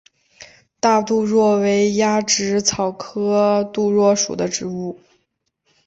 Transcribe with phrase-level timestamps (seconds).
[0.79, 4.99] 大杜若为鸭跖草科杜若属的植物。